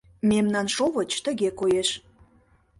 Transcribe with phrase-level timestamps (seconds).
[0.29, 1.89] Мемнан шовыч тыге коеш.